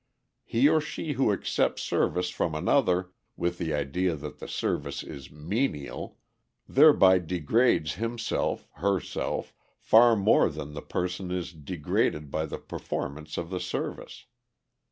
He 0.43 0.67
or 0.67 0.81
she 0.81 1.11
who 1.11 1.31
accepts 1.31 1.83
service 1.83 2.31
from 2.31 2.55
another 2.55 3.11
with 3.37 3.59
the 3.59 3.71
idea 3.71 4.15
that 4.15 4.39
the 4.39 4.47
service 4.47 5.03
is 5.03 5.29
"menial," 5.29 6.17
thereby 6.67 7.19
degrades 7.19 7.93
himself, 8.01 8.67
herself, 8.77 9.53
far 9.77 10.15
more 10.15 10.49
than 10.49 10.73
the 10.73 10.81
person 10.81 11.29
is 11.29 11.53
"degraded" 11.53 12.31
by 12.31 12.47
the 12.47 12.57
performance 12.57 13.37
of 13.37 13.51
the 13.51 13.59
service. 13.59 14.25